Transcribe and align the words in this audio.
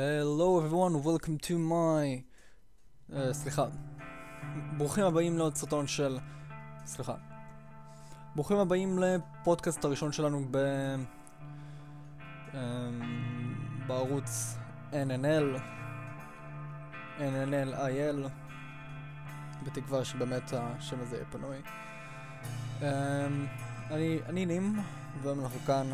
Hello 0.00 0.58
everyone, 0.60 1.02
welcome 1.02 1.38
to 1.38 1.58
my... 1.58 2.22
Uh, 3.12 3.32
סליחה. 3.32 3.64
ברוכים 4.76 5.04
הבאים 5.04 5.38
לעוד 5.38 5.56
סרטון 5.56 5.86
של... 5.86 6.18
סליחה. 6.86 7.14
ברוכים 8.34 8.56
הבאים 8.56 8.98
לפודקאסט 8.98 9.84
הראשון 9.84 10.12
שלנו 10.12 10.44
ב... 10.50 10.58
Um, 12.52 12.56
בערוץ 13.86 14.56
NNL. 14.92 15.60
NNL-IL. 17.18 18.28
בתקווה 19.64 20.04
שבאמת 20.04 20.52
השם 20.52 21.00
הזה 21.00 21.16
יהיה 21.16 21.26
פנוי. 21.30 21.56
Um, 22.80 22.84
אני, 23.90 24.18
אני 24.28 24.46
נים, 24.46 24.80
ואנחנו 25.22 25.58
כאן. 25.66 25.86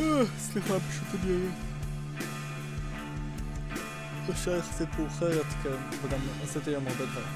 אה, 0.00 0.22
סליחה, 0.38 0.74
פשוט 0.80 1.20
אני... 1.24 1.48
השעה 4.28 4.56
יחסית 4.56 4.88
מאוחרת, 4.98 5.46
וגם 6.02 6.18
עשיתי 6.42 6.70
היום 6.70 6.86
הרבה 6.86 7.04
דברים. 7.04 7.28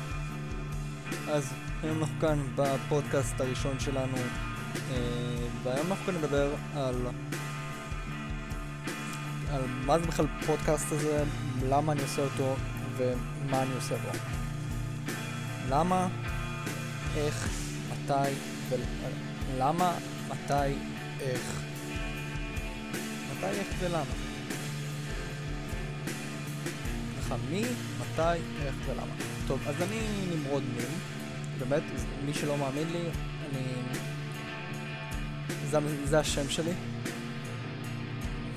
אז 1.28 1.52
היום 1.82 1.98
אנחנו 2.02 2.20
כאן 2.20 2.38
בפודקאסט 2.56 3.40
הראשון 3.40 3.80
שלנו, 3.80 4.16
אה, 4.90 5.46
והיום 5.62 5.86
אנחנו 5.90 6.06
כאן 6.06 6.14
נדבר 6.14 6.54
על... 6.76 7.06
על 9.50 9.62
מה 9.86 9.98
זה 9.98 10.06
בכלל 10.06 10.26
פודקאסט 10.46 10.92
הזה, 10.92 11.24
למה 11.68 11.92
אני 11.92 12.02
עושה 12.02 12.22
אותו 12.22 12.56
ומה 12.96 13.62
אני 13.62 13.74
עושה 13.74 13.96
בו. 13.96 14.18
למה, 15.68 16.08
איך, 17.16 17.48
מתי, 17.90 18.34
ולמה, 19.56 19.92
מתי, 20.28 20.74
איך. 21.20 21.71
מתי, 23.42 23.58
איך 23.58 23.68
ולמה. 23.80 24.04
ככה, 27.18 27.36
מי, 27.50 27.62
מתי, 28.00 28.38
איך 28.62 28.74
ולמה. 28.86 29.14
טוב, 29.46 29.60
אז 29.66 29.74
אני 29.82 30.00
נמרוד 30.30 30.62
מים, 30.76 30.98
באמת, 31.58 31.82
מי 32.24 32.34
שלא 32.34 32.58
מאמין 32.58 32.88
לי, 32.92 32.98
אני... 33.50 33.62
זה, 35.70 35.78
זה 36.04 36.18
השם 36.18 36.48
שלי, 36.48 36.72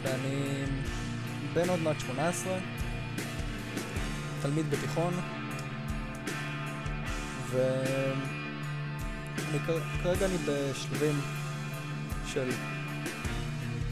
ואני 0.03 0.63
בן 1.53 1.69
עוד 1.69 1.79
מעט 1.79 1.99
18, 1.99 2.57
תלמיד 4.41 4.69
בתיכון, 4.69 5.13
וכרגע 9.61 10.25
אני 10.25 10.37
בשלבים 10.45 11.21
של 12.27 12.49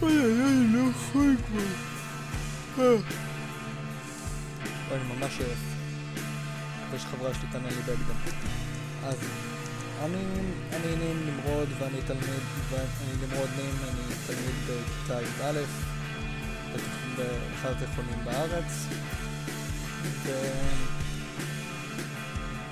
אוי 0.04 0.20
אוי, 0.20 0.32
אני 0.32 0.74
לא 0.74 0.90
יכול 0.90 1.36
כבר. 1.48 2.84
אוי, 2.84 3.02
אני 4.92 5.04
ממש 5.18 5.40
עייף. 5.40 5.60
מקווה 6.86 7.00
שחברה 7.00 7.34
שלי 7.34 7.48
תענה 7.52 7.68
לי 7.70 7.76
בהקדם. 7.76 8.16
אז 9.06 9.16
אני, 10.06 10.24
אני 10.74 10.96
נין 10.96 11.18
נמרוד 11.28 11.70
ואני 11.80 12.02
תלמיד, 12.06 12.44
ואני 12.70 13.14
נמרוד 13.28 13.50
נין, 13.58 13.76
אני 13.84 14.16
תלמיד 14.28 14.56
בכיתה 14.68 15.22
י"א, 15.22 15.62
באחד 17.18 17.72
התיכונים 17.72 18.26
בארץ, 18.26 18.86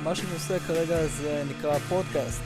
ומה 0.02 0.16
שאני 0.16 0.34
עושה 0.34 0.60
כרגע 0.68 1.08
זה 1.08 1.44
נקרא 1.50 1.80
פודקאסט. 1.80 2.42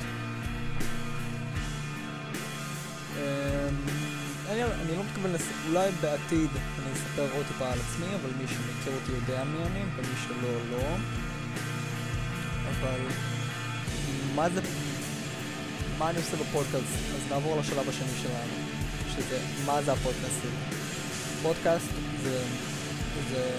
אני, 4.50 4.64
אני 4.64 4.98
לא 4.98 5.04
מתכוון, 5.04 5.34
לס... 5.34 5.42
אולי 5.68 5.92
בעתיד 6.02 6.50
אני 6.56 6.94
אספר 6.94 7.28
עוד 7.36 7.46
טיפה 7.48 7.72
על 7.72 7.80
עצמי, 7.80 8.06
אבל 8.16 8.30
מי 8.38 8.48
שמכיר 8.48 8.94
אותי 8.94 9.12
יודע 9.12 9.44
מי 9.44 9.58
אני, 9.58 9.82
ומי 9.96 10.16
שלא, 10.28 10.50
לא. 10.72 10.96
אבל 12.70 13.00
מה 14.36 14.50
זה, 14.50 14.62
מה 15.98 16.10
אני 16.10 16.18
עושה 16.18 16.38
בפודקאסט? 16.38 16.94
אז 17.16 17.32
נעבור 17.32 17.60
לשלב 17.60 17.90
השני 17.90 18.18
שלנו, 18.22 18.54
שזה 19.16 19.40
מה 19.66 19.82
זה 19.82 19.92
הפודקאסט 19.92 20.40
הזה. 20.44 20.86
פודקאסט 21.42 21.90
זה, 22.24 22.44
זה 23.30 23.52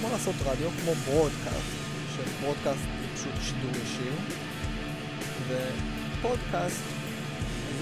כמו 0.00 0.08
לעשות 0.12 0.34
רדיו, 0.44 0.68
כמו 0.82 0.94
ברודקאסט, 0.94 1.72
שברודקאסט 2.16 2.80
זה 3.00 3.08
פשוט 3.14 3.32
שידור 3.42 3.70
ישיר, 3.84 4.12
ופודקאסט 5.48 7.01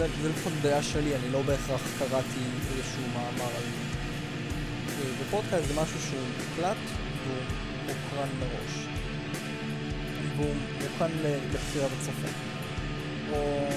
זה, 0.00 0.06
זה 0.22 0.28
לפחות 0.28 0.52
דעה 0.62 0.82
שלי, 0.82 1.16
אני 1.16 1.32
לא 1.32 1.42
בהכרח 1.42 1.80
קראתי 1.98 2.40
איזשהו 2.70 3.02
מאמר 3.14 3.50
על 3.56 3.62
זה. 3.62 5.04
ופודקאסט 5.20 5.64
זה 5.68 5.80
משהו 5.82 6.00
שהוא 6.00 6.20
מוקלט 6.38 6.76
והוא 7.26 7.42
מוקרן 7.82 8.28
מראש. 8.40 8.86
והוא 10.36 10.54
מוקרן 10.82 11.10
לבחירת 11.24 11.90
הצופה. 12.00 12.28
או 13.32 13.68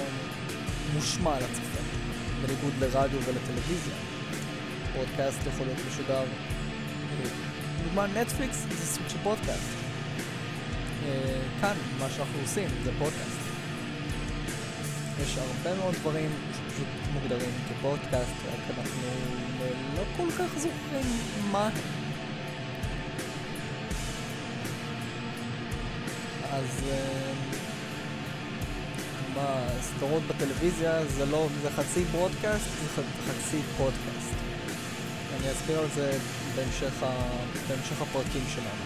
מושמע 0.94 1.36
לצופה, 1.36 1.80
בניגוד 2.42 2.72
לרדיו 2.80 3.20
ולטלוויזיה. 3.24 3.94
פודקאסט 4.92 5.38
יכול 5.54 5.66
להיות 5.66 5.78
משודר. 5.88 6.24
דוגמה 7.84 8.06
נטפליקס 8.06 8.64
זה 8.70 8.86
סוג 8.86 9.04
של 9.08 9.18
פודקאסט. 9.22 9.74
אה, 11.06 11.40
כאן, 11.60 11.76
מה 11.98 12.06
שאנחנו 12.16 12.40
עושים 12.42 12.68
זה 12.84 12.90
פודקאסט. 12.98 13.43
יש 15.22 15.38
הרבה 15.38 15.76
מאוד 15.80 15.94
דברים 15.94 16.30
שפשוט 16.52 16.86
מוגדרים 17.12 17.50
כפודקאסט, 17.68 18.34
רק 18.52 18.78
אנחנו 18.78 19.02
לא 19.96 20.02
כל 20.16 20.30
כך 20.38 20.58
זוכרים 20.58 21.06
מה. 21.50 21.70
אז 26.52 26.84
מה, 29.34 29.66
סדרות 29.80 30.22
בטלוויזיה 30.22 31.06
זה 31.06 31.26
לא, 31.26 31.48
זה 31.62 31.70
חצי 31.70 32.04
broadcast, 32.04 32.64
זה 32.96 33.02
חצי 33.26 33.60
פודקאסט. 33.76 34.34
אני 35.40 35.52
אסביר 35.52 35.78
על 35.78 35.88
זה 35.94 36.18
בהמשך, 36.56 37.04
בהמשך 37.68 38.02
הפרקים 38.02 38.44
שלנו. 38.54 38.84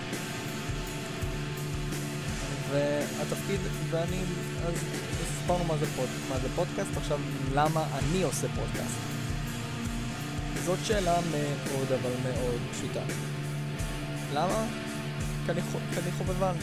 והתפקיד, 2.71 3.61
ואני, 3.91 4.21
אז 4.67 4.75
הסברנו 5.23 5.65
מה 5.65 5.75
פוד, 5.97 6.09
מה 6.29 6.39
זה 6.39 6.49
פודקאסט, 6.57 6.97
עכשיו 6.97 7.19
למה 7.55 7.85
אני 7.99 8.23
עושה 8.23 8.47
פודקאסט. 8.49 8.99
זאת 10.65 10.79
שאלה 10.85 11.19
מאוד 11.31 11.93
אבל 11.93 12.11
מאוד 12.23 12.61
פשוטה. 12.73 13.01
למה? 14.35 14.67
כי 15.47 15.53
אני, 15.53 15.61
כי 15.95 16.01
אני 16.01 16.13
חובבן. 16.19 16.55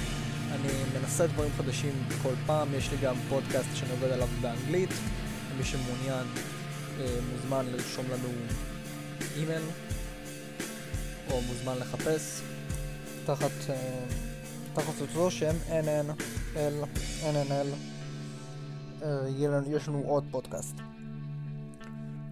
אני 0.52 1.00
מנסה 1.00 1.28
דברים 1.28 1.52
חדשים 1.58 2.04
כל 2.24 2.34
פעם, 2.46 2.68
יש 2.74 2.92
לי 2.92 2.98
גם 2.98 3.16
פודקאסט 3.30 3.70
שאני 3.76 3.92
עובד 3.92 4.12
עליו 4.12 4.28
באנגלית, 4.42 4.90
מי 5.58 5.64
שמעוניין 5.64 6.28
אה, 7.00 7.06
מוזמן 7.34 7.66
לרשום 7.72 8.06
לנו 8.06 8.30
אימייל, 9.36 9.64
או 11.32 11.42
מוזמן 11.42 11.78
לחפש 11.78 12.42
תחת... 13.26 13.52
אה, 14.78 14.82
תחת 14.82 15.02
אותו 15.02 15.32
שם 15.32 15.56
NNL, 15.70 16.12
NNL, 17.24 17.76
יש 19.68 19.88
לנו 19.88 20.04
עוד 20.06 20.24
פודקאסט. 20.32 20.76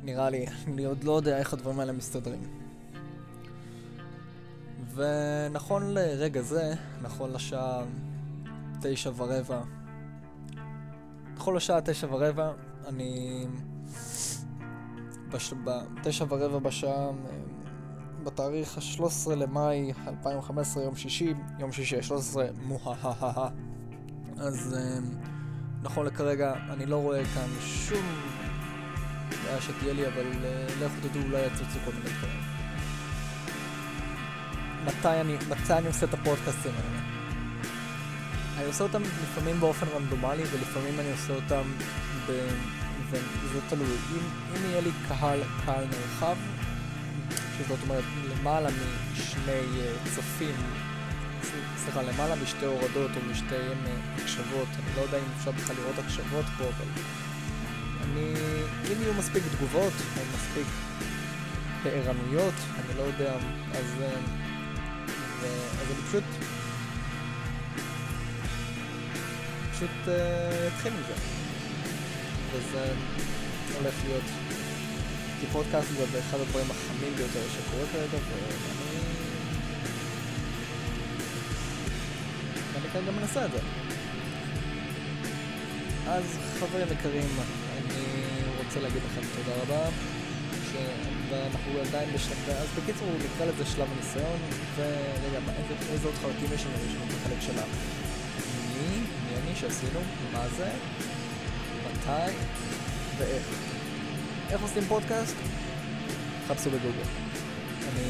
נראה 0.03 0.29
לי, 0.29 0.45
אני 0.67 0.85
עוד 0.85 1.03
לא 1.03 1.11
יודע 1.17 1.37
איך 1.37 1.53
הדברים 1.53 1.79
האלה 1.79 1.91
מסתדרים. 1.91 2.63
ונכון 4.95 5.93
לרגע 5.93 6.41
זה, 6.41 6.73
נכון 7.01 7.31
לשעה 7.31 7.83
תשע 8.81 9.11
ורבע, 9.15 9.61
נכון 11.35 11.55
לשעה 11.55 11.81
תשע 11.81 12.07
ורבע, 12.13 12.51
אני... 12.87 13.45
בש... 15.31 15.53
בתשע 15.63 16.25
ורבע 16.29 16.59
בשעה 16.59 17.09
בתאריך 18.23 18.77
ה-13 18.77 19.35
למאי 19.35 19.93
2015, 20.07 20.83
יום 20.83 20.95
שישי, 20.95 21.33
יום 21.59 21.71
שישי 21.71 21.97
ה-13, 21.97 22.37
מוהההה. 22.61 23.49
אז 24.37 24.75
אמ, 24.79 25.03
נכון 25.81 26.05
לכרגע 26.05 26.53
אני 26.69 26.85
לא 26.85 26.95
רואה 26.95 27.25
כאן 27.25 27.47
שום 27.59 28.05
בעיה 29.43 29.61
שתהיה 29.61 29.93
לי, 29.93 30.07
אבל 30.07 30.25
אה, 30.43 30.65
לכו 30.81 31.07
תדעו 31.07 31.23
אולי 31.23 31.45
יצוצו 31.45 31.79
כל 31.85 31.91
מיני 31.91 32.09
דברים. 32.17 32.41
מתי 34.85 35.21
אני, 35.21 35.35
מתי 35.49 35.73
אני 35.73 35.87
עושה 35.87 36.05
את 36.05 36.13
הפודקאסטים 36.13 36.71
האלה? 36.71 36.99
אני 38.57 38.65
עושה 38.65 38.83
אותם 38.83 39.01
לפעמים 39.01 39.59
באופן 39.59 39.85
רנדומלי 39.87 40.43
ולפעמים 40.51 40.99
אני 40.99 41.11
עושה 41.11 41.35
אותם 41.35 41.63
ב... 42.27 42.31
וזה 43.09 43.59
תלוי. 43.69 43.87
אם, 43.87 44.19
אם 44.55 44.69
יהיה 44.69 44.81
לי 44.81 44.89
קהל, 45.07 45.39
קהל 45.65 45.85
נרחב, 45.85 46.35
שזאת 47.57 47.79
אומרת 47.83 48.03
למעלה 48.29 48.69
משני 49.13 49.51
אה, 49.51 49.93
צופים, 50.15 50.55
סליחה, 51.77 52.01
למעלה 52.01 52.35
משתי 52.35 52.65
הורדות 52.65 53.11
או 53.15 53.21
משתי 53.31 53.55
אה, 53.55 53.73
הקשבות, 54.15 54.67
אני 54.79 54.95
לא 54.95 55.01
יודע 55.01 55.17
אם 55.17 55.23
אפשר 55.37 55.51
בכלל 55.51 55.75
לראות 55.75 55.99
הקשבות 55.99 56.45
פה, 56.57 56.63
אבל 56.63 56.85
אני, 58.03 58.33
אם 58.91 59.01
יהיו 59.01 59.13
מספיק 59.13 59.43
תגובות, 59.57 59.93
או 60.17 60.21
מספיק 60.35 60.67
הערנויות, 61.85 62.53
אני 62.75 62.97
לא 62.97 63.03
יודע, 63.03 63.33
אז, 63.71 64.01
אה, 64.01 64.09
ו, 65.41 65.45
אז 65.81 65.91
אני 65.91 66.07
פשוט, 66.07 66.23
פשוט 69.73 70.07
אה, 70.07 70.67
אתחיל 70.67 70.93
עם 70.93 71.03
זה. 71.07 71.13
וזה 72.53 72.93
הולך 73.79 73.93
להיות, 74.05 74.23
כי 75.43 75.49
פודקאסט 75.51 75.87
זה 76.11 76.19
אחד 76.19 76.39
הדברים 76.39 76.71
החמים 76.71 77.13
ביותר 77.15 77.39
שקורה 77.53 77.83
כרגע, 77.91 78.17
ואני... 78.17 78.99
כרגע 82.93 83.11
מנסה 83.11 83.45
את 83.45 83.51
זה. 83.51 83.57
אז 86.07 86.23
חברים 86.59 86.87
יקרים, 86.91 87.29
אני 87.77 88.03
רוצה 88.57 88.79
להגיד 88.79 89.01
לכם 89.11 89.21
תודה 89.35 89.61
רבה, 89.61 89.89
ש... 90.71 90.75
ואנחנו 91.29 91.71
עדיין 91.87 92.09
בשלב... 92.13 92.49
אז 92.49 92.67
בקיצור 92.77 93.07
נקרא 93.17 93.45
לזה 93.45 93.65
שלב 93.65 93.87
הניסיון, 93.91 94.39
ורגע, 94.75 95.39
איזה 95.91 96.07
עוד 96.07 96.15
חלקים 96.15 96.49
יש 96.55 96.65
לנו? 96.65 96.75
יש 96.89 96.95
לנו 96.95 97.05
את 97.05 97.25
החלק 97.25 97.41
של 97.41 97.53
מי, 97.53 98.97
מי 98.97 99.35
אני 99.43 99.55
שעשינו, 99.55 99.99
מה 100.33 100.45
זה, 100.57 100.71
מתי 101.85 102.33
ואיך. 103.17 103.82
איך 104.53 104.61
עושים 104.61 104.83
פודקאסט? 104.87 105.35
חפשו 106.47 106.69
בגוגל. 106.69 107.03
אני, 107.93 108.03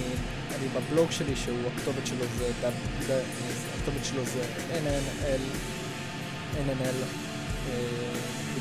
אני 0.55 0.67
בבלוג 0.67 1.11
שלי 1.11 1.35
שהוא 1.35 1.59
הכתובת 1.75 2.07
שלו 2.07 2.25
זה, 2.37 2.51
הכתובת 3.75 4.05
שלו 4.05 4.25
זה 4.25 4.43
nnl, 4.71 5.41
nnl 6.55 7.05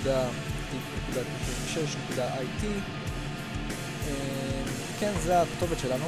.96.it 0.05 2.65
כן, 5.01 5.13
זה 5.23 5.43
הכתובת 5.43 5.79
שלנו. 5.79 6.07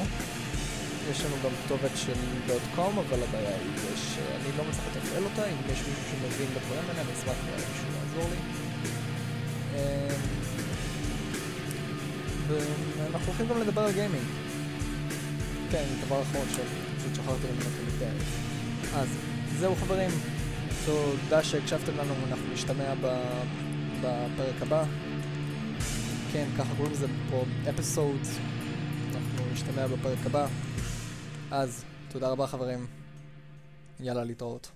יש 1.11 1.21
לנו 1.21 1.35
גם 1.43 1.51
כתובת 1.65 1.91
של 1.95 2.13
.com, 2.75 2.79
אבל 2.79 3.23
הבעיה 3.23 3.49
היא 3.49 3.95
שאני 3.95 4.57
לא 4.57 4.63
מצליח 4.69 4.85
לתפעל 4.95 5.23
אותה. 5.23 5.45
אם 5.45 5.55
יש 5.71 5.79
מישהו 5.79 6.03
שמבין 6.11 6.47
בדברים 6.47 6.83
אני 6.89 7.01
אשמח 7.19 7.35
מישהו 7.55 7.87
לעזור 7.93 8.29
לי. 8.31 8.37
ואנחנו 12.47 13.27
הולכים 13.27 13.47
גם 13.47 13.61
לדבר 13.61 13.81
על 13.81 13.91
גיימינג. 13.91 14.25
כן, 15.71 15.85
דבר 16.05 16.21
אחרון 16.21 16.47
שפשוט 16.49 17.15
שכחתי 17.15 17.47
למנות 17.47 17.99
זה. 17.99 18.09
אז 18.95 19.07
זהו 19.59 19.75
חברים, 19.75 20.11
תודה 20.85 21.43
שהקשבתם 21.43 21.97
לנו, 21.97 22.13
אנחנו 22.27 22.53
נשתמע 22.53 22.93
בפרק 24.01 24.61
הבא. 24.61 24.83
כן, 26.31 26.45
ככה 26.57 26.75
קוראים 26.75 26.93
לזה 26.93 27.07
פה 27.29 27.43
אפיסודס. 27.69 28.37
אנחנו 29.15 29.45
נשתמע 29.53 29.87
בפרק 29.87 30.25
הבא. 30.25 30.47
אז, 31.51 31.83
תודה 32.09 32.29
רבה 32.29 32.47
חברים. 32.47 32.87
יאללה, 33.99 34.23
להתראות. 34.23 34.71